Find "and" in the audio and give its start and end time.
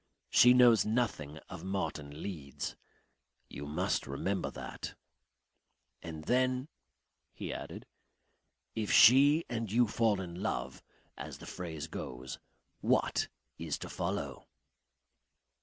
6.01-6.23, 9.47-9.71